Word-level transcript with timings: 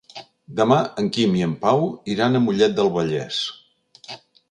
Demà 0.59 0.77
en 1.01 1.09
Quim 1.17 1.37
i 1.41 1.45
en 1.49 1.53
Pau 1.67 1.85
iran 2.17 2.39
a 2.39 2.45
Mollet 2.49 2.77
del 2.81 2.93
Vallès. 2.99 3.43